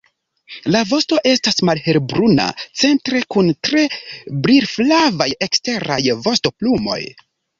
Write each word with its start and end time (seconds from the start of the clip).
La 0.75 0.79
vosto 0.91 1.17
estas 1.31 1.61
malhelbruna 1.69 2.47
centre 2.81 3.21
kun 3.35 3.51
tre 3.67 3.83
brilflavaj 4.47 5.29
eksteraj 5.49 6.01
vostoplumoj. 6.25 6.99